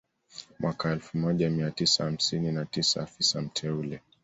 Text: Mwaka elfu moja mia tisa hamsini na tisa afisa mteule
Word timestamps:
Mwaka 0.59 0.91
elfu 0.91 1.17
moja 1.17 1.49
mia 1.49 1.71
tisa 1.71 2.03
hamsini 2.03 2.51
na 2.51 2.65
tisa 2.65 3.01
afisa 3.03 3.41
mteule 3.41 4.01